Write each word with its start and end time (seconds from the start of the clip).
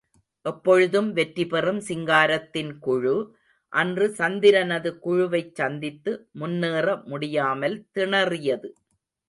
எப்பொழுதும் 0.45 1.09
வெற்றி 1.11 1.43
பெறும் 1.45 1.81
சிங்காரத்தின் 1.87 2.71
குழு, 2.79 3.13
அன்று 3.73 4.07
சந்திரனது 4.17 4.91
குழுவைச் 5.03 5.53
சந்தித்து, 5.55 6.13
முன்னேற 6.31 6.97
முடியாமல் 7.05 7.77
திணறியது. 7.95 8.71